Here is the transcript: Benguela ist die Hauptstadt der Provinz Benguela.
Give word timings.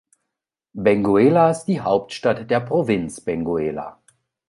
Benguela 0.75 1.51
ist 1.51 1.65
die 1.65 1.79
Hauptstadt 1.81 2.49
der 2.49 2.61
Provinz 2.61 3.21
Benguela. 3.21 4.01